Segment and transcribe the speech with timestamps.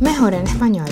[0.00, 0.86] Mejor en español.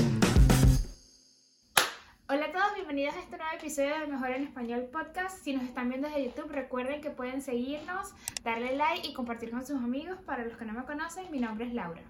[2.29, 5.43] Hola a todos, bienvenidos a este nuevo episodio de Mejor en Español Podcast.
[5.43, 8.15] Si nos están viendo desde YouTube, recuerden que pueden seguirnos,
[8.45, 10.19] darle like y compartir con sus amigos.
[10.27, 12.03] Para los que no me conocen, mi nombre es Laura.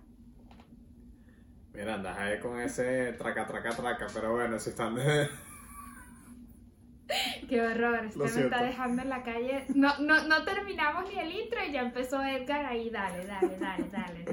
[1.72, 5.28] Mira, andas ahí con ese traca, traca, traca, pero bueno, si están de...
[7.48, 9.64] Qué horror, Lo me está dejando en la calle.
[9.74, 12.90] No, no, no terminamos ni el intro y ya empezó Edgar ahí.
[12.90, 14.24] Dale, dale, dale, dale.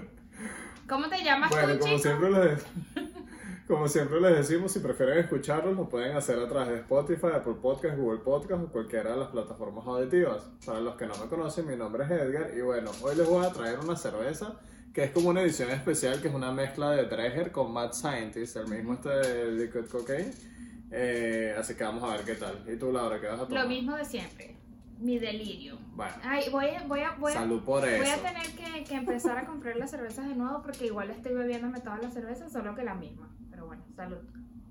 [0.88, 2.10] ¿Cómo te llamas Bueno, tú, como chico?
[2.10, 2.66] siempre les...
[3.68, 7.56] Como siempre les decimos, si prefieren escucharlos, lo pueden hacer a través de Spotify, Apple
[7.62, 10.42] Podcast, Google Podcast o cualquiera de las plataformas auditivas.
[10.66, 13.46] Para los que no me conocen, mi nombre es Edgar y bueno, hoy les voy
[13.46, 14.56] a traer una cerveza
[14.94, 18.56] que es como una edición especial, que es una mezcla de Dreher con Mad Scientist,
[18.56, 20.32] el mismo este de Liquid Cocaine.
[20.92, 22.64] Eh, así que vamos a ver qué tal.
[22.68, 23.64] ¿Y tú, Laura, qué vas a tomar?
[23.64, 24.56] Lo mismo de siempre.
[25.00, 25.78] Mi delirio.
[25.94, 28.02] Bueno, Ay, voy a, voy a, voy a, salud por eso.
[28.04, 31.34] Voy a tener que, que empezar a comprar las cervezas de nuevo porque igual estoy
[31.34, 33.30] bebiéndome todas las cervezas, solo que la misma.
[33.52, 34.18] Pero bueno, salud.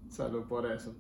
[0.09, 0.97] Salud por eso.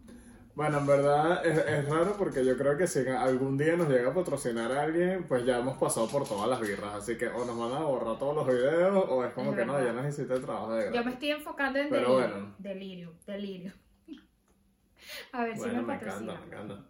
[0.55, 4.11] Bueno, en verdad es, es raro porque yo creo que si algún día nos llega
[4.11, 6.95] a patrocinar a alguien, pues ya hemos pasado por todas las birras.
[6.95, 9.67] Así que o nos van a borrar todos los videos o es como Es que
[9.67, 12.35] no, ya nos hiciste el trabajo de Yo me estoy enfocando en Pero delirio.
[12.35, 12.55] bueno.
[12.59, 13.73] Delirio, delirio.
[15.33, 16.85] A ver si Bueno, me me encanta, me encanta.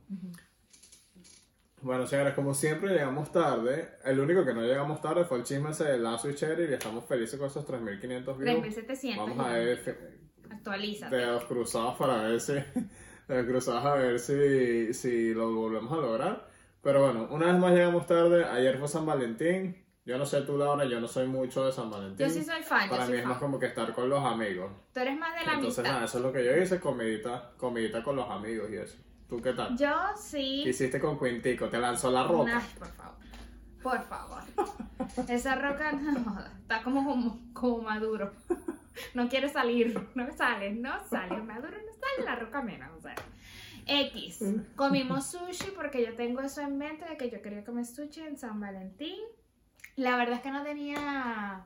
[1.83, 3.91] Bueno, señores, como siempre llegamos tarde.
[4.05, 6.73] El único que no llegamos tarde fue el chisme ese de Lazo y Cherry y
[6.75, 8.37] estamos felices con esos 3.500 views.
[8.37, 9.29] 3700.
[9.29, 10.17] Vamos a ver
[10.51, 11.17] Actualízate.
[11.17, 12.55] dedos cruzados para ver si
[13.29, 16.49] dedos cruzados a ver si, si lo volvemos a lograr
[16.83, 20.57] pero bueno una vez más llegamos tarde ayer fue San Valentín yo no sé tú
[20.57, 23.13] Laura yo no soy mucho de San Valentín Yo sí soy fan, yo para soy
[23.13, 23.33] mí es fan.
[23.33, 25.93] más como que estar con los amigos Tú eres más de la entonces amistad.
[25.95, 28.97] nada eso es lo que yo hice comidita comidita con los amigos y eso
[29.29, 30.61] tú qué tal Yo sí.
[30.65, 33.17] ¿Qué hiciste con Quintico te lanzó la roca Ay, por favor.
[33.83, 34.43] Por favor.
[35.29, 38.33] Esa roca no, está como, como, como maduro.
[39.15, 39.97] No quiere salir.
[40.17, 41.37] No sale, no sale.
[41.43, 42.91] Maduro no sale, la roca menos.
[42.97, 43.15] O sea.
[43.87, 44.41] X.
[44.75, 48.37] Comimos sushi porque yo tengo eso en mente de que yo quería comer sushi en
[48.37, 49.21] San Valentín.
[49.97, 51.65] La verdad es que no tenía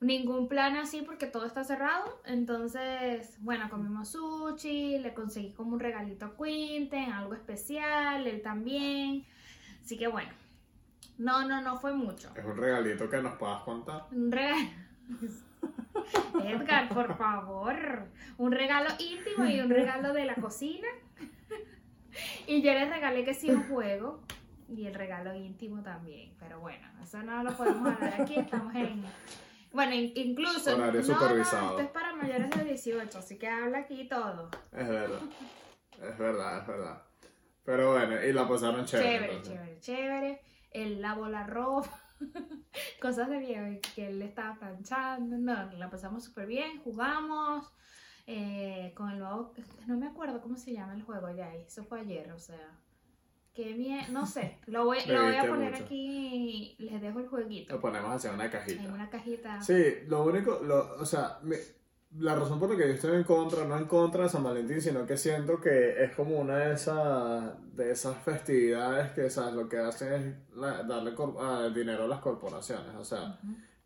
[0.00, 2.20] ningún plan así porque todo está cerrado.
[2.26, 9.24] Entonces, bueno, comimos sushi, le conseguí como un regalito a Quinten, algo especial, él también.
[9.82, 10.30] Así que bueno.
[11.16, 12.32] No, no, no fue mucho.
[12.34, 14.68] es un regalito que nos puedas contar Un regalo.
[16.44, 18.08] Edgar, por favor.
[18.36, 20.88] Un regalo íntimo y un regalo de la cocina.
[22.46, 24.20] Y yo le regalé que sí un juego.
[24.68, 26.34] Y el regalo íntimo también.
[26.38, 28.34] Pero bueno, eso no lo podemos hablar aquí.
[28.38, 29.02] Estamos en.
[29.72, 30.74] Bueno, in- incluso.
[30.76, 31.70] Horario no, no, supervisado.
[31.70, 34.50] esto es para mayores de 18, así que habla aquí todo.
[34.72, 35.20] es verdad
[36.02, 37.02] es verdad es verdad
[37.64, 39.54] pero bueno y la pasaron chévere, Chévere, entonces.
[39.54, 40.40] chévere, chévere.
[40.70, 41.88] Él lavó la ropa.
[43.00, 45.38] Cosas de viejo que él estaba planchando.
[45.38, 46.82] No, la pasamos súper bien.
[46.82, 47.72] Jugamos
[48.26, 49.52] eh, con el nuevo.
[49.86, 51.54] No me acuerdo cómo se llama el juego ya.
[51.54, 52.78] Eso fue ayer, o sea.
[53.54, 54.12] Qué bien.
[54.12, 54.58] No sé.
[54.66, 55.84] Lo voy, lo voy a poner mucho.
[55.84, 56.74] aquí.
[56.78, 57.80] Les dejo el lo jueguito.
[57.80, 59.60] ponemos hacia una cajita En una cajita.
[59.62, 61.38] Sí, lo único, lo, o sea,
[62.18, 64.80] la razón por la que yo estoy en contra, no en contra de San Valentín,
[64.80, 69.54] sino que siento que es como una de esas, de esas festividades que, ¿sabes?
[69.54, 73.38] Lo que hacen es la- darle cor- ah, dinero a las corporaciones, o sea,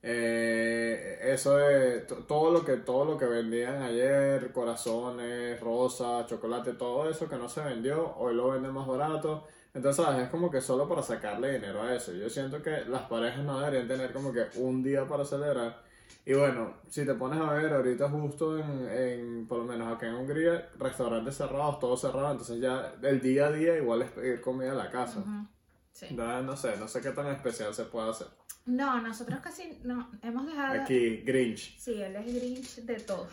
[0.03, 6.75] eh, eso de to- todo lo que, todo lo que vendían ayer, corazones, rosas, chocolate,
[6.75, 9.47] todo eso que no se vendió, hoy lo venden más barato.
[9.79, 10.25] Entonces, ¿sabes?
[10.25, 12.13] Es como que solo para sacarle dinero a eso.
[12.13, 15.83] Yo siento que las parejas no deberían tener como que un día para celebrar.
[16.27, 20.09] Y bueno, si te pones a ver, ahorita justo en, en por lo menos acá
[20.09, 24.41] en Hungría, restaurantes cerrados, todo cerrado, entonces ya el día a día igual es pedir
[24.41, 25.21] comida a la casa.
[25.21, 25.47] Ujú,
[25.93, 26.07] sí.
[26.11, 28.27] Entonces, no sé, no sé qué tan especial se puede hacer.
[28.67, 29.81] No, nosotros casi.
[29.85, 30.83] No, hemos dejado.
[30.83, 31.79] Aquí, Grinch.
[31.79, 33.27] Sí, él es Grinch de todo.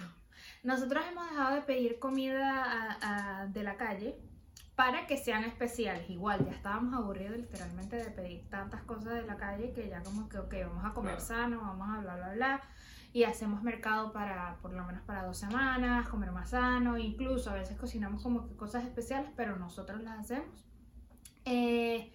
[0.63, 4.15] Nosotros hemos dejado de pedir comida a- a- de la calle
[4.75, 6.09] para que sean especiales.
[6.09, 10.27] Igual, ya estábamos aburridos literalmente de pedir tantas cosas de la calle que ya como
[10.27, 11.25] que, ok, vamos a comer Claro.
[11.25, 12.61] sano, vamos a bla, bla, bla.
[13.13, 16.97] Y hacemos mercado para, por lo menos para dos semanas, comer más sano.
[16.97, 20.65] Incluso a veces cocinamos como que cosas especiales, pero nosotros las hacemos.
[21.45, 22.11] Eh,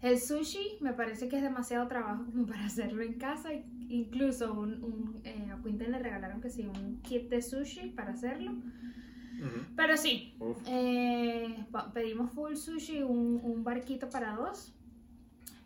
[0.00, 3.50] el sushi me parece que es demasiado trabajo como para hacerlo en casa.
[3.52, 8.12] Incluso un, un, eh, a Quinten le regalaron que sí, un kit de sushi para
[8.12, 8.52] hacerlo.
[9.76, 10.36] Pero sí,
[10.66, 14.74] eh, pedimos full sushi, un, un barquito para dos.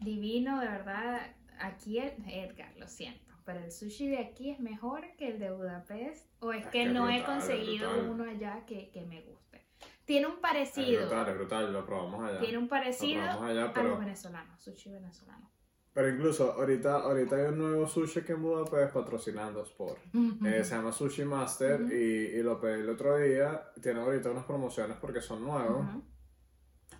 [0.01, 1.21] Divino, de verdad.
[1.61, 3.35] Aquí, el- Edgar, lo siento.
[3.45, 6.27] Pero el sushi de aquí es mejor que el de Budapest.
[6.41, 8.11] O es Es que que no he brutal, conseguido brutal.
[8.11, 9.65] uno allá que, que me guste.
[10.05, 11.01] Tiene un Es parecido.
[11.03, 12.41] brutal, es brutal, lo probamos allá.
[12.41, 15.49] Tiene un parecido allá, a pero- los venezolanos, sushi venezolano.
[15.97, 19.99] Pero incluso ahorita, ahorita hay un nuevo sushi que en Budapest patrocinando Sport.
[20.45, 23.73] Eh, se llama Sushi Master y, y lo pedí el otro día.
[23.83, 25.87] Tiene ahorita unas promociones porque son nuevos.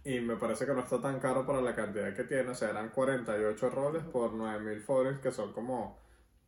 [0.03, 2.49] Y me parece que no está tan caro para la cantidad que tiene.
[2.49, 5.99] O sea, eran 48 roles por 9000 forex, que son como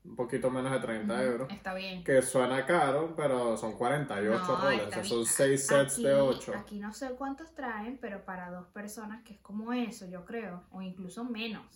[0.06, 1.22] un poquito menos de 30 Ujú.
[1.22, 1.48] euros.
[1.52, 2.02] Está bien.
[2.02, 4.86] Que suena caro, pero son 48 No, roles.
[4.86, 6.54] O sea, son 6 sets Aquí- de 8.
[6.56, 10.64] Aquí no sé cuántos traen, pero para dos personas, que es como eso, yo creo,
[10.70, 11.66] o incluso menos,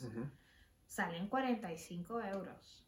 [0.93, 2.85] salen 45 euros.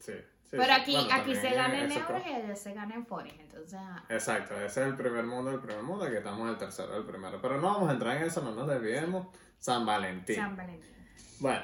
[0.00, 0.12] Sí,
[0.42, 3.06] sí, pero aquí, Bueno, aquí se gana en euros co- y allá se gana en
[3.06, 3.78] forex, entonces...
[4.08, 7.04] Exacto, ese es el primer mundo, el primer mundo, aquí estamos en el tercero, el
[7.04, 7.40] primero.
[7.40, 9.28] Pero no vamos a entrar en eso, no nos desviemos.
[9.60, 10.34] San Valentín.
[10.34, 10.90] San Valentín.
[11.38, 11.62] Bueno,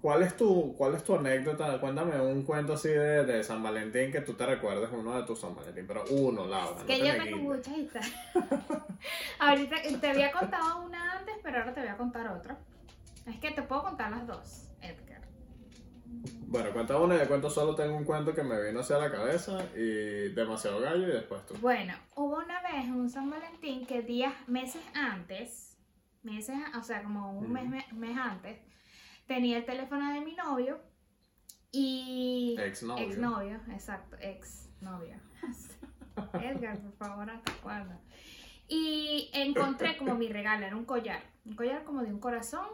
[0.00, 1.80] ¿cuál es tu, cuál es tu anécdota?
[1.80, 5.40] Cuéntame un cuento así de, de San Valentín que tú te recuerdes uno de tus
[5.40, 6.80] San Valentín, pero uno, Laura.
[6.80, 8.14] no que te yo tengo muchas historias.
[9.40, 12.56] Ahorita te había contado una antes, pero ahora te voy a contar otra.
[13.26, 15.07] Es que te puedo contar las dos, Edgar.
[16.50, 19.12] Bueno, cuenta una y de cuento solo tengo un cuento que me vino hacia la
[19.12, 21.54] cabeza y demasiado gallo y después tú.
[21.60, 25.76] Bueno, hubo una vez un San Valentín que días, meses antes,
[26.22, 28.58] meses, o sea, como un mes, mes antes,
[29.26, 30.80] tenía el teléfono de mi novio
[31.70, 32.56] y...
[32.58, 33.04] Exnovio.
[33.04, 35.20] Exnovio, exacto, exnovio.
[36.32, 37.94] Edgar, por favor, ¿hasta cuándo?
[38.68, 42.66] Y encontré como mi regalo, era un collar, un collar como de un corazón.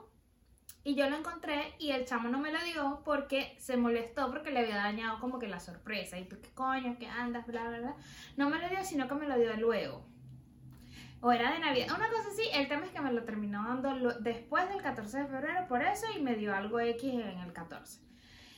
[0.87, 4.51] Y yo lo encontré y el chamo no me lo dio porque se molestó porque
[4.51, 6.19] le había dañado como que la sorpresa.
[6.19, 6.97] Y tú, ¿qué coño?
[6.99, 7.47] ¿Qué andas?
[7.47, 7.97] Bla, bla, bla.
[8.37, 10.05] No me lo dio, sino que me lo dio luego.
[11.23, 12.43] O era de Navidad, una cosa así.
[12.53, 16.05] El tema es que me lo terminó dando después del 14 de febrero por eso
[16.15, 18.01] y me dio algo X en el 14.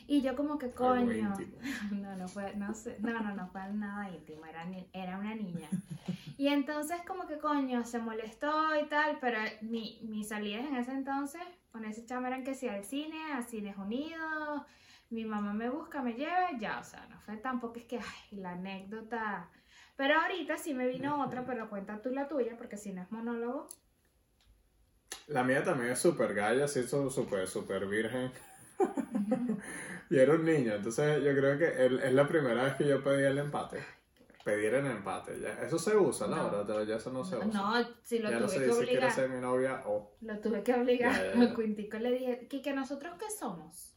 [0.08, 1.34] Y yo como que coño.
[1.90, 5.34] No, no fue, no sé, no, no, no fue nada íntimo, era, ni- era una
[5.34, 5.68] niña.
[6.38, 10.92] Y entonces como que coño, se molestó y tal, pero mi, mis salidas en ese
[10.92, 11.40] entonces
[11.72, 14.62] con ese chamo eran que sí al cine, a Cines Unidos,
[15.10, 18.38] mi mamá me busca, me lleva, ya, o sea, no fue tampoco es que, ay,
[18.38, 19.48] la anécdota.
[19.96, 23.10] Pero ahorita sí me vino otra, pero cuenta tú la tuya, porque si no es
[23.10, 23.68] monólogo.
[25.28, 28.30] La mía también es súper galla, su- súper, súper virgen.
[30.10, 33.02] y era un niño, entonces yo creo que el- es la primera vez que yo
[33.02, 33.78] pedí el empate.
[34.44, 35.60] Pedir el empate, ya.
[35.62, 36.36] Eso se usa, No.
[36.36, 37.46] Laura, pero ya eso no se usa.
[37.46, 37.74] No,
[38.04, 39.10] si lo ya no tuve se que dice obligar.
[39.12, 40.12] ser mi novia o...
[40.20, 41.12] Lo tuve que obligar.
[41.12, 41.50] Ya, ya, ya.
[41.52, 43.92] A Quintico le dije, que nosotros qué somos?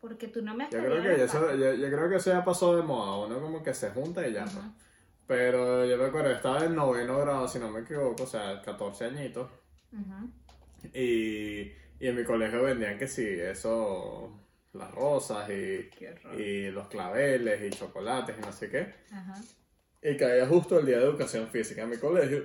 [0.00, 1.58] Porque tú no me has Yo creo que eso, empate".
[1.60, 4.32] yo, yo creo que eso ya pasó de moda, uno como que se junta y
[4.32, 4.42] ya.
[4.44, 4.64] pues.
[5.28, 9.04] Pero yo me acuerdo, estaba en noveno grado, si no me equivoco, o sea, 14
[9.04, 9.48] añitos.
[9.92, 10.28] Ujú.
[10.92, 14.38] Y, y en mi colegio vendían que sí, eso,
[14.74, 15.88] las rosas y,
[16.38, 18.94] y los claveles y chocolates y no sé qué.
[19.12, 19.34] Ajá.
[20.02, 22.44] Y caía justo el día de educación física en mi colegio.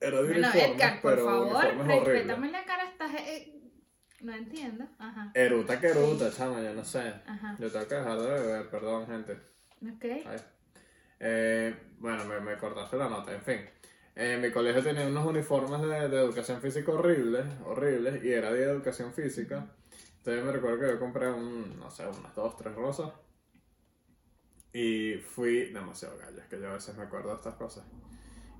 [0.00, 2.06] Era de Bueno, uniformes, Edgar, por pero favor, uniformes horribles.
[2.06, 3.14] respétame la cara, estás...
[3.14, 3.60] eh,
[4.20, 4.84] no entiendo.
[4.98, 5.30] Ajá.
[5.34, 7.12] Eruta que eruta, chama, yo no sé.
[7.26, 7.56] Ajá.
[7.58, 9.32] Yo tengo que dejar de beber, perdón, gente.
[9.82, 10.04] Ok.
[10.26, 10.38] Ay.
[11.20, 13.60] Eh, bueno, me, me cortaste la nota, en fin.
[14.16, 18.66] Eh, mi colegio tenía unos uniformes de, de educación física horribles, horribles, y era día
[18.66, 19.66] de educación física.
[20.24, 23.12] Entonces me recuerdo que yo compré un, no sé, unas dos, tres rosas.
[24.72, 27.84] Y fui demasiado gallo, es que yo a veces me acuerdo de estas cosas.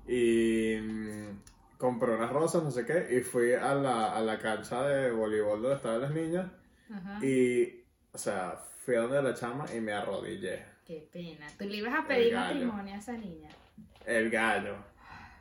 [0.07, 1.41] Y mm,
[1.79, 5.59] compré unas rosas, no sé qué, y fui a la, a la cancha de voleibol
[5.59, 6.51] donde estaban las niñas.
[6.93, 7.25] Ajá.
[7.25, 10.63] Y, o sea, fui a donde la chama y me arrodillé.
[10.85, 11.47] Qué pena.
[11.57, 13.49] Tú le ibas a pedir matrimonio a esa niña.
[14.05, 14.75] El gallo.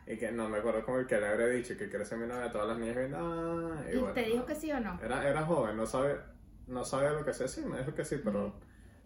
[0.06, 2.26] Y que no me acuerdo como el que le habría dicho que quiere ser mi
[2.26, 2.50] novia.
[2.52, 4.98] Todas las niñas viendo, ah, y ¿Y bueno, te dijo que sí o no?
[5.02, 6.20] Era, era joven, no sabe,
[6.66, 7.48] no sabe lo que sea.
[7.48, 8.60] Sí, me dijo que sí, pero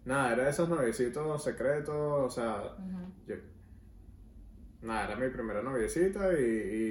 [0.05, 1.95] nada, era de esos noviecitos secretos.
[1.95, 2.75] O sea,
[3.25, 3.35] yo,
[4.81, 6.43] nada, era mi primera noviecita y,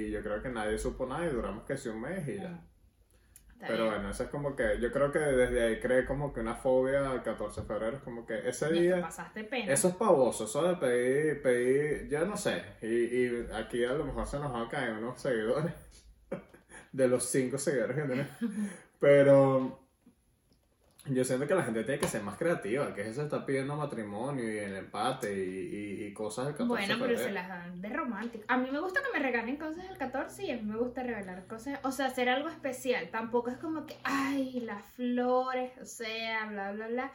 [0.07, 2.68] y yo creo que nadie supo nada y duramos que sí un mes y ya.
[3.67, 6.55] Pero bueno, eso es como que, yo creo que desde ahí creé como que una
[6.55, 7.97] fobia al 14 de febrero.
[7.97, 9.01] Es como que ese día.
[9.01, 9.73] pasaste pena.
[9.73, 14.05] Eso es pavoso, eso de pedir, pedir, yo no sé, y, y aquí a lo
[14.05, 15.73] mejor se nos van a caer unos seguidores,
[16.93, 18.31] de los cinco seguidores que tenemos,
[18.99, 19.88] pero
[21.05, 24.43] yo siento que la gente tiene que ser más creativa, que eso está pidiendo matrimonio
[24.43, 27.89] y el empate y, y, y cosas del 14 Bueno, pero se las dan de
[27.89, 28.43] romántico.
[28.47, 31.03] A mí me gusta que me regalen cosas del 14 y a mí me gusta
[31.03, 33.09] regalar cosas, o sea, hacer algo especial.
[33.11, 37.13] Tampoco es como que, ay, las flores, o sea, bla, bla, bla.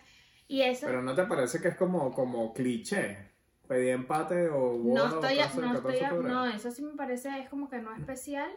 [0.48, 3.32] Y eso Pero ¿no te parece que es como, como cliché?
[3.68, 6.94] Pedir empate o boda no o estoy, el no 14 estoy, no, eso sí me
[6.94, 8.50] parece, es como que no especial.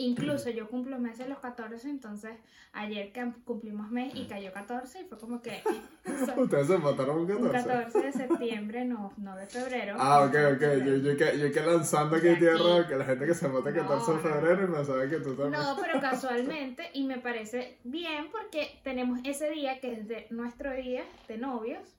[0.00, 2.32] Incluso yo cumplo meses los 14, entonces
[2.72, 5.62] ayer que cumplimos mes y cayó 14 y fue como que...
[6.36, 7.46] Ustedes se mataron un 14.
[7.46, 9.96] Un 14 de septiembre, no, no de febrero.
[9.98, 10.62] Ah, ok, ok.
[10.84, 13.76] Yo, yo, que, yo que lanzando aquí tierra que la gente que se mata el
[13.76, 14.22] No, 14 de no.
[14.22, 15.62] febrero y me sabe que tú también.
[15.62, 20.72] No, pero casualmente, y me parece bien porque tenemos ese día que es de nuestro
[20.72, 21.96] día de novios,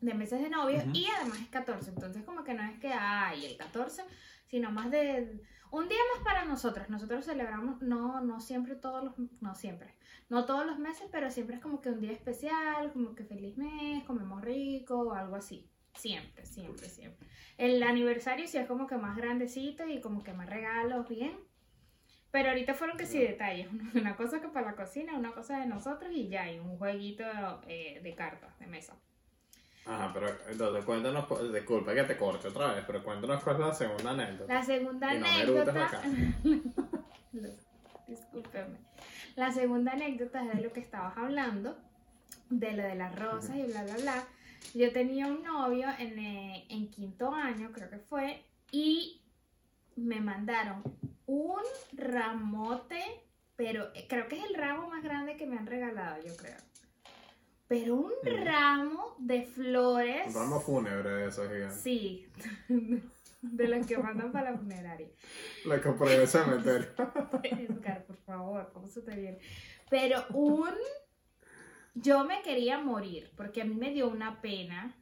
[0.00, 1.90] de meses de novios, y además es 14.
[1.90, 4.02] Entonces, como que no es que hay el 14,
[4.48, 5.40] sino más de
[5.74, 6.88] un día más para nosotros.
[6.88, 9.94] Nosotros celebramos, no, no siempre todos los, no siempre,
[10.28, 13.56] no todos los meses, pero siempre es como que un día especial, como que feliz
[13.56, 15.68] mes, comemos rico, o algo así.
[15.94, 17.26] Siempre, siempre, siempre.
[17.56, 21.36] El aniversario sí es como que más grandecito y como que más regalos, bien.
[22.30, 23.68] Pero ahorita fueron que sí detalles.
[23.94, 27.24] Una cosa que para la cocina, una cosa de nosotros y ya, y un jueguito
[27.68, 28.96] eh, de cartas, de mesa.
[29.86, 33.60] Ajá, pero entonces cuéntanos, cu- disculpa que te corte otra vez, pero cuéntanos cuál es
[33.66, 34.54] la segunda anécdota.
[34.54, 36.02] La segunda Y no me anécdota.
[38.06, 38.78] Discúlpeme.
[39.36, 41.76] La segunda anécdota es de lo que estabas hablando,
[42.50, 44.24] de lo de las rosas y bla, bla, bla.
[44.74, 49.22] Yo tenía un novio en, eh, en quinto año, creo que fue, y
[49.96, 50.82] me mandaron
[51.26, 51.62] un
[51.92, 53.02] ramote,
[53.56, 56.56] pero eh, creo que es el ramo más grande que me han regalado, yo creo.
[57.68, 58.44] Pero un Mm.
[58.44, 60.26] ramo de flores.
[60.28, 61.80] Un ramo fúnebre de esos gigantes.
[61.80, 62.26] Sí,
[63.40, 65.08] de los que mandan para la funeraria.
[65.64, 66.88] La en el cementerio.
[67.42, 69.38] Edgar, por favor, ¿cómo se te viene?
[69.90, 70.70] Pero un...
[71.94, 74.96] Yo me quería morir porque a mí me dio una pena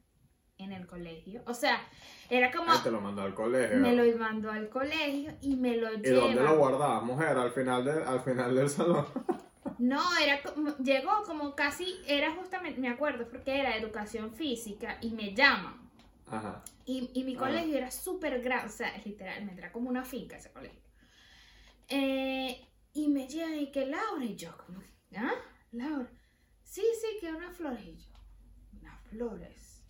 [0.58, 1.42] en el colegio.
[1.46, 1.80] O sea,
[2.28, 2.70] era como...
[2.70, 3.78] Ay, te lo mandó al colegio.
[3.78, 6.52] Me lo mandó al colegio y me lo ¿Y dónde lo lleva.
[6.52, 7.36] guardabas, mujer?
[7.38, 9.06] Al final, de, al final del salón.
[9.78, 15.10] No, era como- llegó como casi, era justamente, me acuerdo, porque era educación física y
[15.10, 15.80] me llaman.
[16.26, 16.62] Ajá.
[16.86, 20.50] Y, y mi colegio era súper grande, o sea, literalmente era como una finca ese
[20.50, 20.80] colegio.
[21.88, 24.80] Eh, y me llegan y que Laura y yo, como,
[25.16, 25.32] ¿ah?
[25.72, 26.10] Laura,
[26.62, 27.84] sí, sí, que unas flores.
[27.84, 28.08] Y yo,
[28.80, 29.82] unas flores,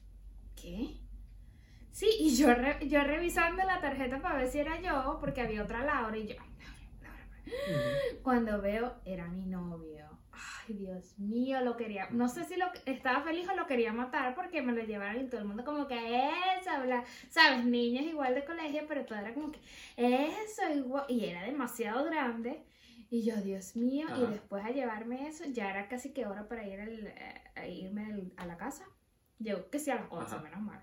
[0.60, 0.98] ¿qué?
[1.92, 5.62] Sí, y yo, re- yo revisando la tarjeta para ver si era yo, porque había
[5.62, 6.34] otra Laura y yo.
[8.22, 10.08] Cuando veo, era mi novio.
[10.32, 12.08] Ay, Dios mío, lo quería.
[12.10, 15.28] No sé si lo estaba feliz o lo quería matar porque me lo llevaron y
[15.28, 15.96] todo el mundo como que
[16.58, 17.04] eso, bla.
[17.28, 19.60] Sabes, niños igual de colegio, pero todo era como que
[19.96, 21.04] eso, igual.
[21.08, 22.64] Y era demasiado grande.
[23.10, 24.26] Y yo, Dios mío, y Ajá.
[24.30, 28.06] después a llevarme eso, ya era casi que hora para ir al- eh, a irme
[28.06, 28.86] al- a la casa.
[29.38, 30.42] Llegó que sí a las 11, Ajá.
[30.44, 30.82] menos mal.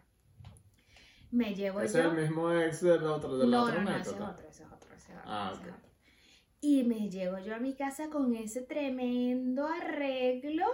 [1.32, 2.02] Me llevo es yo.
[2.02, 4.64] el mismo ex del otro, de la No, otra no, no, ese es otro, ese
[4.64, 5.32] es otro, ese es otro.
[5.32, 5.76] Ah, ese es ok.
[5.76, 5.89] otro.
[6.62, 10.66] Y me llego yo a mi casa con ese tremendo arreglo.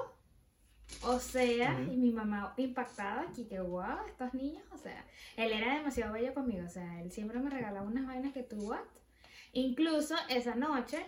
[1.03, 1.93] O sea, Ujú.
[1.93, 5.03] y mi mamá impactada aquí, que wow, estos niños, o sea,
[5.35, 8.57] él era demasiado bello conmigo, o sea, él siempre me regalaba unas vainas que tú,
[8.69, 8.83] what?
[9.53, 11.03] Incluso esa noche,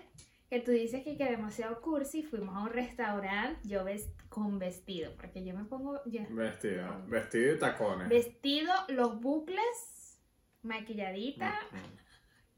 [0.49, 5.13] que tú dices que, que demasiado cursi, fuimos a un restaurante, yo ves con vestido,
[5.15, 6.99] porque yo me pongo, yo- Vestida.
[7.07, 8.09] Vestido y tacones.
[8.09, 10.19] vestido, los bucles,
[10.63, 12.06] maquilladita, Mm,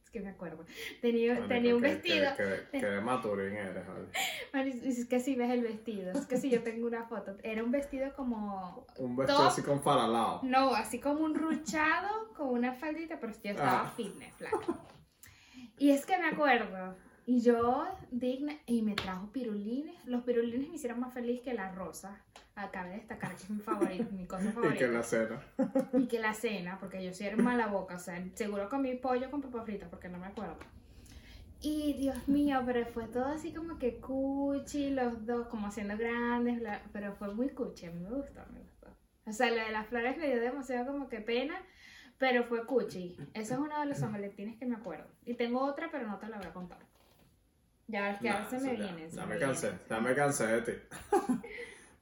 [0.09, 0.65] es que me acuerdo.
[1.01, 2.35] Tenía, Marico, tenía un que- vestido.
[2.35, 3.83] Que, que, que de maturín eres,
[4.51, 4.71] vale.
[4.83, 6.11] Es que si ves el vestido.
[6.13, 7.35] Es que si yo tengo una foto.
[7.43, 8.85] Era un vestido como.
[8.97, 9.47] Un vestido Top.
[9.47, 10.41] así con faralao.
[10.43, 13.93] No, así como un ruchado con una faldita, pero yo estaba Ah.
[13.95, 14.57] fitness, flaca.
[15.77, 16.95] Y es que me acuerdo.
[17.29, 20.03] Y yo, digna, y me trajo pirulines.
[20.05, 22.17] Los pirulines me hicieron más feliz que la rosa.
[22.55, 24.79] Acabé de destacar que es mi favorito, mi cosa Y favorita.
[24.79, 25.41] que la cena.
[25.93, 29.29] y que la cena, porque yo soy era mala boca, o sea, seguro comí pollo
[29.29, 30.57] con papas fritas, porque no me acuerdo.
[31.61, 36.59] Y Dios mío, pero fue todo así como que cuchi, los dos como haciendo grandes,
[36.61, 38.87] bla- pero fue muy cuchi, a mí me gustó, me gustó.
[39.27, 41.61] O sea, lo de las flores me dio demasiado como que pena,
[42.17, 43.15] pero fue cuchi.
[43.35, 45.07] Eso es uno de los San Valentines que me acuerdo.
[45.25, 46.79] Y tengo otra, pero no te la voy a contar.
[47.89, 48.73] Ya es que ahora se me
[49.05, 50.71] eso ya- me cansé, ya me cansé de ti.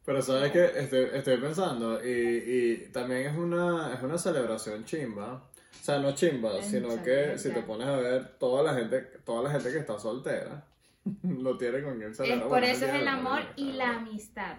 [0.05, 5.33] Pero sabes que estoy, estoy pensando, y, y también es una, es una celebración chimba.
[5.33, 9.01] O sea, no chimba, Es sino que si te pones a ver, toda la gente,
[9.25, 10.63] toda la gente que está soltera
[11.23, 12.41] lo tiene con quien Es celebrar.
[12.43, 14.57] por Bueno, eso es el amor y la amistad.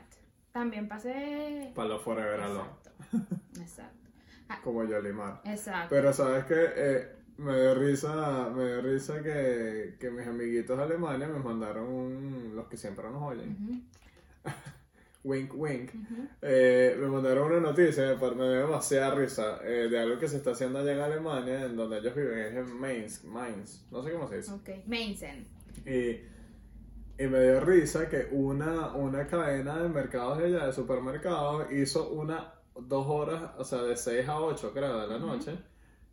[0.53, 1.73] También pasé...
[1.75, 2.91] Para los forever Exacto.
[3.61, 4.11] Exacto.
[4.65, 5.41] como Yolimar.
[5.45, 5.89] Exacto.
[5.91, 10.83] Pero sabes que eh, me dio risa, me dio risa que, que mis amiguitos de
[10.83, 13.89] Alemania me mandaron un, los que siempre nos oyen,
[15.25, 15.91] wink wink,
[16.43, 20.51] eh, me mandaron una noticia, me, dio demasiada risa, eh, de algo que se está
[20.51, 24.29] haciendo allá en Alemania, en donde ellos viven, es en Mainz, Mainz, no sé cómo
[24.29, 24.53] se dice.
[24.53, 24.71] Ok.
[24.87, 25.47] Mainzen.
[25.87, 31.71] Y, y me dio risa que una, una cadena de mercados de allá, de supermercados,
[31.71, 35.57] hizo una, dos horas, o sea, de 6 a 8, creo, de la noche,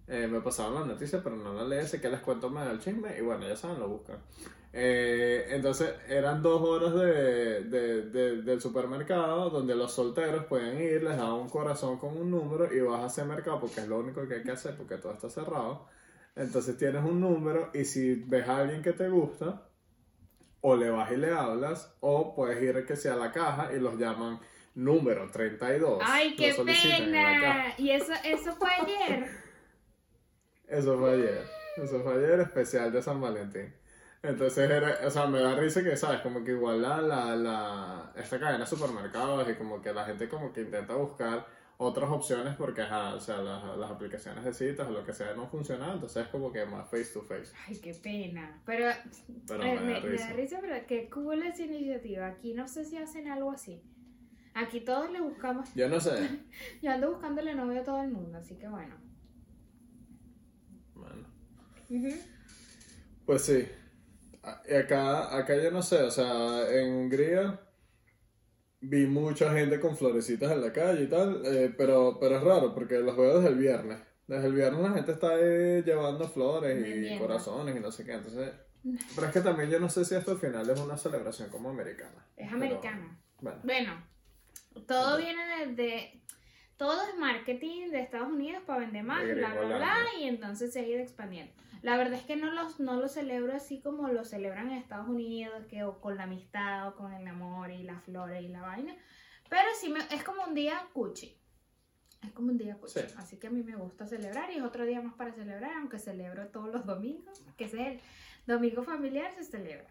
[0.07, 2.79] Eh, me pasaron la noticia, pero no la leí, así que les cuento más del
[2.79, 4.17] chisme y bueno, ya saben, lo buscan.
[4.71, 11.01] Eh, entonces eran dos horas de, de- de- del supermercado donde los solteros pueden ir,
[11.01, 13.97] les daban un corazón con un número y vas a ese mercado porque es lo
[13.99, 15.87] único que hay que hacer porque todo está cerrado.
[16.35, 19.63] Entonces tienes un número y si ves a alguien que te gusta,
[20.61, 23.79] o le vas y le hablas, o puedes ir que sea a la caja y
[23.79, 24.39] los llaman
[24.75, 26.01] número 32.
[26.05, 26.49] ¡Ay, qué
[26.99, 27.73] pena!
[27.77, 29.44] Y eso, eso fue ayer.
[30.67, 31.43] Eso fue ayer.
[31.77, 33.73] Eso fue ayer especial de San Valentín.
[34.23, 36.21] Entonces era, o sea, me da risa que, ¿sabes?
[36.21, 40.27] Como que igual la, la, la, esta cadena de supermercados y como que la gente
[40.27, 41.45] como que intenta buscar
[41.77, 45.33] otras opciones porque, ajá, o sea, las, las aplicaciones de citas o lo que sea
[45.33, 47.51] no funcionan, entonces es como que más face to face.
[47.67, 48.61] Ay, qué pena.
[48.65, 48.89] Pero,
[49.47, 52.27] Pero eh, me da me, da risa, pero qué cool esa iniciativa.
[52.27, 53.81] Aquí no sé si hacen algo así.
[54.53, 55.73] Aquí todos le buscamos.
[55.75, 56.13] Yo no sé.
[56.81, 59.04] Yo ando buscándole novio a todo el mundo, así que bueno.
[60.95, 61.27] Bueno.
[63.25, 63.67] Pues sí.
[64.43, 67.59] Acá, acá yo no sé, o sea, en Hungría
[68.81, 72.73] vi mucha gente con florecitas en la calle y tal, eh, pero, pero es raro
[72.75, 73.97] porque los veo desde el viernes.
[74.27, 78.13] Desde el viernes la gente está eh, llevando flores y corazones y no sé qué,
[78.13, 78.51] entonces...
[79.15, 81.71] Pero es que también yo no sé si esto al final es una celebración como
[81.71, 82.23] americana.
[82.37, 83.19] Es Pero, americana.
[83.41, 84.03] bueno, Bueno,
[84.85, 86.21] todo viene de, de-
[86.77, 90.79] Todo es marketing de Estados Unidos para vender más, bla, bla, bla, y entonces se
[90.79, 91.53] ha ido expandiendo.
[91.81, 95.07] La verdad es que no los, no los celebro así como lo celebran en Estados
[95.07, 98.61] Unidos, que o con la amistad, o con el amor y las flores y la
[98.61, 98.95] vaina.
[99.49, 101.37] Pero sí, me, es como un día cuchi.
[102.23, 102.99] Es como un día cuchi.
[102.99, 103.05] Sí.
[103.17, 105.99] Así que a mí me gusta celebrar y es otro día más para celebrar, aunque
[105.99, 108.01] celebro todos los domingos, que es el
[108.47, 109.87] domingo familiar, se celebra.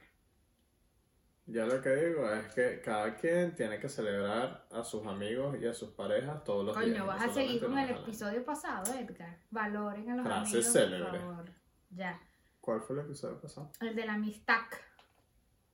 [1.46, 5.66] Yo lo que digo es que cada quien tiene que celebrar a sus amigos y
[5.66, 6.86] a sus parejas todos los días.
[6.88, 9.38] Coño, no vas a seguir con el episodio pasado, Edgar.
[9.50, 11.10] Valoren a los Frase amigos, célebre.
[11.10, 11.44] por favor.
[11.90, 12.20] Ya.
[12.60, 13.70] ¿Cuál fue el episodio pasado?
[13.80, 14.62] El de la amistad.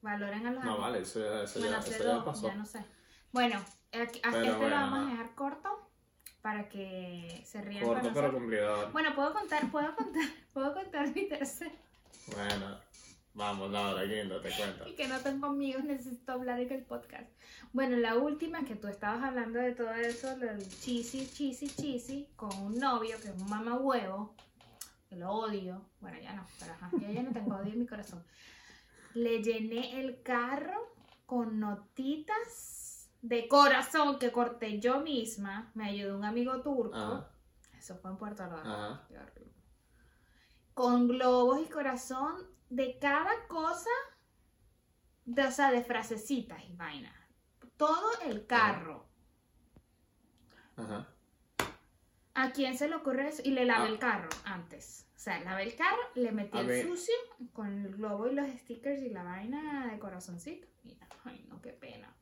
[0.03, 0.81] Valoren a los No, amigos.
[0.81, 2.47] vale, eso ya, eso bueno, ya, eso ya pasó.
[2.49, 2.85] ya no sé.
[3.33, 3.59] Bueno,
[3.93, 5.91] aquí, este bueno, lo vamos a dejar corto
[6.43, 8.91] para que se rían Corto pero cumplidor.
[8.93, 11.71] Bueno, puedo contar, puedo contar, puedo contar mi tercer.
[12.35, 12.79] Bueno,
[13.35, 14.89] vamos, Laura, guinda, te cuento.
[14.89, 17.31] Y que no tengo amigos, necesito hablar en el podcast.
[17.73, 22.29] Bueno, la última que tú estabas hablando de todo eso, lo del chisi, chisi, chisi,
[22.37, 24.35] con un novio que es un mamá huevo,
[25.09, 25.85] que lo odio.
[26.01, 28.25] Bueno, ya no, pero ajá, ya, ya no tengo odio en mi corazón.
[29.15, 30.95] Le llené el carro
[31.27, 35.71] con notitas de corazón que corté yo misma.
[35.75, 36.97] Me ayudó un amigo turco.
[36.97, 37.29] Ajá,
[37.79, 38.59] Eso fue en Puerto Rico.
[38.59, 39.05] ajá.
[39.09, 39.53] Qué horrible.
[40.75, 43.91] Con globos y corazón de cada cosa,
[45.27, 47.15] de, o sea, de frasecitas y vainas.
[47.77, 49.07] Todo el carro.
[50.77, 51.09] Ajá.
[52.35, 53.43] ¿A quién se le ocurre eso?
[53.45, 53.93] Y le lavé Ah.
[53.93, 55.07] el carro antes.
[55.15, 57.15] O sea, lavé el carro, le metí A el sucio
[57.53, 60.67] con el globo y los stickers y la vaina de corazoncito.
[60.85, 62.15] Y, ay, no, qué pena.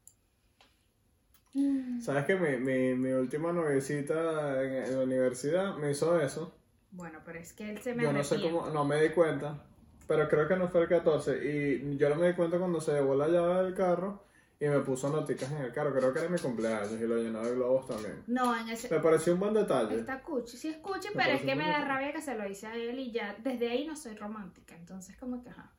[1.55, 2.01] Mm.
[2.01, 6.55] ¿Sabes que mi, mi, mi última noviecita en, en la universidad me hizo eso?
[6.91, 9.63] Bueno, pero es que él se me Yo no sé cómo, no me di cuenta,
[10.09, 11.39] pero creo que no fue el 14.
[11.45, 14.25] Y yo no me di cuenta cuando se llevó la llave del carro
[14.59, 15.95] y me puso noticas en el carro.
[15.95, 18.25] Creo que era mi cumpleaños y lo llenó de globos también.
[18.27, 18.89] No, en ese...
[18.93, 20.01] Me pareció un buen detalle.
[20.01, 22.49] Está cuchi, sí es cuchi, Me pero es que me da rabia que se lo
[22.49, 25.71] hice a él y ya desde ahí no soy romántica, entonces como que ajá.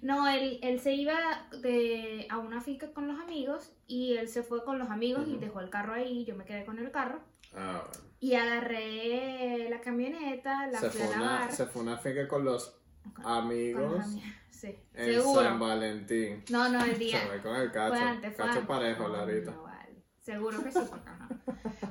[0.00, 1.14] No, él, él se iba
[1.60, 5.36] de, a una finca con los amigos y él se fue con los amigos y
[5.36, 7.20] dejó el carro ahí, yo me quedé con el carro
[7.54, 8.08] Ah, bueno.
[8.18, 12.81] y agarré la camioneta, la Se fue, una, se fue una finca con los
[13.24, 14.04] amigos
[14.50, 15.42] Sí, en seguro.
[15.42, 16.44] San Valentín.
[16.50, 17.20] No, no, el Se día.
[17.26, 17.94] fue con el Fue cacho.
[18.04, 18.66] antes, fue cacho antes.
[18.68, 19.50] parejo, Larita.
[19.50, 20.04] no vale.
[20.18, 21.28] Seguro que sí, porque ajá.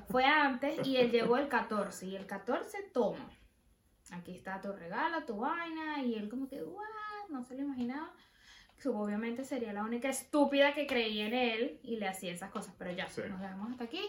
[0.09, 2.05] Fue antes y él llegó el 14.
[2.05, 3.29] Y el 14, toma.
[4.11, 6.01] Aquí está tu regalo, tu vaina.
[6.01, 6.85] Y él como que, what,
[7.29, 8.13] no se lo imaginaba.
[8.85, 12.73] Obviamente sería la única estúpida que creía en él y le hacía esas cosas.
[12.77, 13.21] Pero ya, Sí.
[13.29, 14.01] nos vemos hasta aquí.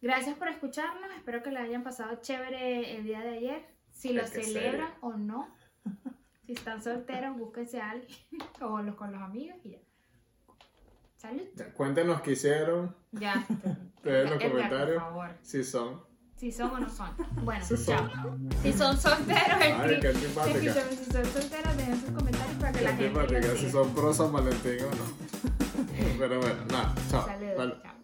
[0.00, 1.10] Gracias por escucharnos.
[1.16, 3.66] Espero que le hayan pasado chévere el día de ayer.
[3.90, 4.98] Si lo Es celebran serio.
[5.00, 5.54] o no.
[6.50, 8.10] Si están solteros, búsquense a alguien.
[8.60, 9.78] o los con los amigos y ya.
[11.16, 11.42] Salud.
[11.76, 13.46] Cuéntenos qué hicieron, Ya.
[14.02, 15.00] En los comentarios.
[15.00, 15.30] Por favor.
[15.42, 16.02] si son.
[16.34, 17.10] Si son o no son.
[17.44, 18.50] Bueno, Si son.
[18.62, 22.96] Si son solteros, Ay, escri- si, son, solteros, dejen sus comentarios para que Qué la
[22.96, 26.18] gente si son pro San Valentín o no.
[26.18, 27.26] Pero bueno, nada, chao.
[27.26, 27.56] Saludos.
[27.58, 27.74] Vale.
[27.80, 27.99] Chao.